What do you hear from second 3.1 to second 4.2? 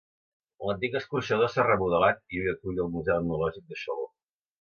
Etnològic de Xaló.